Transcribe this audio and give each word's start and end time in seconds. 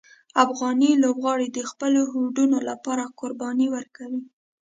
افغان 0.45 0.81
لوبغاړي 1.03 1.47
د 1.51 1.59
خپلو 1.71 2.01
هوډونو 2.11 2.57
لپاره 2.69 3.03
قربانۍ 3.19 3.67
ورکوي. 3.75 4.21